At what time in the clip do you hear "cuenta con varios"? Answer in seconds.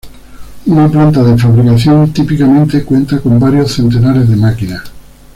2.83-3.73